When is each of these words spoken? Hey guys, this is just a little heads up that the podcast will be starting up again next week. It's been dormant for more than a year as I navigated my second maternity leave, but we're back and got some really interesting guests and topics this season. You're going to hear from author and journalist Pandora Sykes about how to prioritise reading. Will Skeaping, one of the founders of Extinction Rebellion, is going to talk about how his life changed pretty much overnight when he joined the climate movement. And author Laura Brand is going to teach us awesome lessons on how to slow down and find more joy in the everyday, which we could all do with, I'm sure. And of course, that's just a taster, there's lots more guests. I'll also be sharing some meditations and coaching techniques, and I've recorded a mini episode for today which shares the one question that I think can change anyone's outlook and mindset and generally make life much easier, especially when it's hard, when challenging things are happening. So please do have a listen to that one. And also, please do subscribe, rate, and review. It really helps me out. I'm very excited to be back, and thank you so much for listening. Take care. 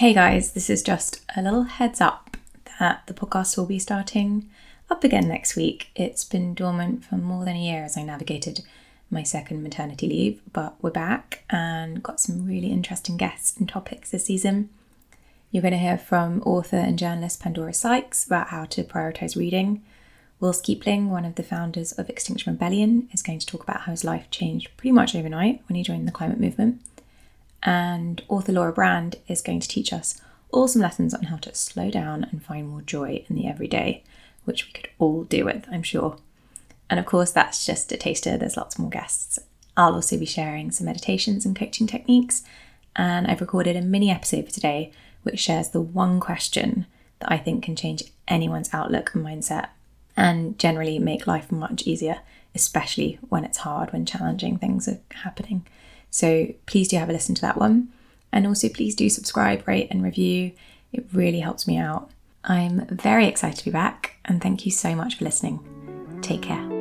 Hey 0.00 0.14
guys, 0.14 0.52
this 0.52 0.70
is 0.70 0.82
just 0.82 1.20
a 1.36 1.42
little 1.42 1.64
heads 1.64 2.00
up 2.00 2.38
that 2.78 3.02
the 3.06 3.12
podcast 3.12 3.58
will 3.58 3.66
be 3.66 3.78
starting 3.78 4.48
up 4.88 5.04
again 5.04 5.28
next 5.28 5.56
week. 5.56 5.90
It's 5.94 6.24
been 6.24 6.54
dormant 6.54 7.04
for 7.04 7.16
more 7.16 7.44
than 7.44 7.56
a 7.56 7.62
year 7.62 7.84
as 7.84 7.98
I 7.98 8.04
navigated 8.04 8.62
my 9.10 9.22
second 9.22 9.62
maternity 9.62 10.08
leave, 10.08 10.40
but 10.54 10.74
we're 10.80 10.90
back 10.90 11.44
and 11.50 12.02
got 12.02 12.18
some 12.18 12.46
really 12.46 12.72
interesting 12.72 13.18
guests 13.18 13.58
and 13.58 13.68
topics 13.68 14.10
this 14.10 14.24
season. 14.24 14.70
You're 15.50 15.60
going 15.60 15.72
to 15.72 15.78
hear 15.78 15.98
from 15.98 16.40
author 16.46 16.78
and 16.78 16.98
journalist 16.98 17.42
Pandora 17.42 17.74
Sykes 17.74 18.24
about 18.24 18.48
how 18.48 18.64
to 18.64 18.84
prioritise 18.84 19.36
reading. 19.36 19.82
Will 20.40 20.54
Skeaping, 20.54 21.08
one 21.08 21.26
of 21.26 21.34
the 21.34 21.42
founders 21.42 21.92
of 21.92 22.08
Extinction 22.08 22.54
Rebellion, 22.54 23.10
is 23.12 23.20
going 23.20 23.38
to 23.38 23.46
talk 23.46 23.62
about 23.62 23.82
how 23.82 23.90
his 23.90 24.02
life 24.02 24.30
changed 24.30 24.74
pretty 24.78 24.92
much 24.92 25.14
overnight 25.14 25.60
when 25.68 25.76
he 25.76 25.82
joined 25.82 26.08
the 26.08 26.12
climate 26.12 26.40
movement. 26.40 26.80
And 27.62 28.22
author 28.28 28.52
Laura 28.52 28.72
Brand 28.72 29.16
is 29.28 29.42
going 29.42 29.60
to 29.60 29.68
teach 29.68 29.92
us 29.92 30.20
awesome 30.52 30.80
lessons 30.80 31.14
on 31.14 31.24
how 31.24 31.36
to 31.36 31.54
slow 31.54 31.90
down 31.90 32.24
and 32.30 32.42
find 32.42 32.68
more 32.68 32.82
joy 32.82 33.24
in 33.28 33.36
the 33.36 33.46
everyday, 33.46 34.02
which 34.44 34.66
we 34.66 34.72
could 34.72 34.88
all 34.98 35.24
do 35.24 35.44
with, 35.44 35.66
I'm 35.70 35.82
sure. 35.82 36.16
And 36.88 36.98
of 36.98 37.06
course, 37.06 37.30
that's 37.30 37.64
just 37.64 37.92
a 37.92 37.96
taster, 37.96 38.36
there's 38.36 38.56
lots 38.56 38.78
more 38.78 38.90
guests. 38.90 39.38
I'll 39.76 39.94
also 39.94 40.18
be 40.18 40.26
sharing 40.26 40.70
some 40.70 40.86
meditations 40.86 41.46
and 41.46 41.54
coaching 41.54 41.86
techniques, 41.86 42.42
and 42.96 43.26
I've 43.26 43.40
recorded 43.40 43.76
a 43.76 43.80
mini 43.80 44.10
episode 44.10 44.46
for 44.46 44.50
today 44.50 44.92
which 45.22 45.38
shares 45.38 45.68
the 45.68 45.80
one 45.80 46.18
question 46.18 46.86
that 47.20 47.30
I 47.30 47.36
think 47.36 47.64
can 47.64 47.76
change 47.76 48.02
anyone's 48.26 48.70
outlook 48.72 49.14
and 49.14 49.24
mindset 49.24 49.68
and 50.16 50.58
generally 50.58 50.98
make 50.98 51.26
life 51.26 51.52
much 51.52 51.82
easier, 51.86 52.20
especially 52.54 53.18
when 53.28 53.44
it's 53.44 53.58
hard, 53.58 53.92
when 53.92 54.06
challenging 54.06 54.56
things 54.56 54.88
are 54.88 54.98
happening. 55.22 55.66
So 56.10 56.52
please 56.66 56.88
do 56.88 56.96
have 56.96 57.08
a 57.08 57.12
listen 57.12 57.34
to 57.36 57.42
that 57.42 57.58
one. 57.58 57.88
And 58.32 58.46
also, 58.46 58.68
please 58.68 58.94
do 58.94 59.08
subscribe, 59.08 59.66
rate, 59.66 59.88
and 59.90 60.02
review. 60.02 60.52
It 60.92 61.06
really 61.12 61.40
helps 61.40 61.66
me 61.66 61.76
out. 61.76 62.10
I'm 62.44 62.86
very 62.86 63.26
excited 63.26 63.58
to 63.58 63.64
be 63.64 63.70
back, 63.70 64.16
and 64.24 64.40
thank 64.40 64.64
you 64.64 64.72
so 64.72 64.94
much 64.94 65.16
for 65.16 65.24
listening. 65.24 65.60
Take 66.22 66.42
care. 66.42 66.79